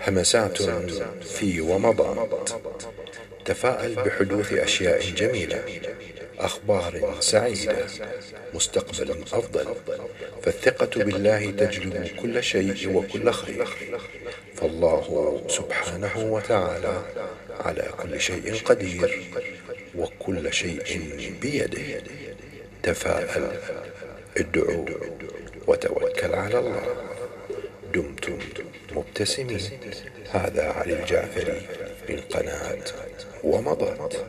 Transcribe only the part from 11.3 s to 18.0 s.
تجلب كل شيء وكل خير. فالله سبحانه وتعالى على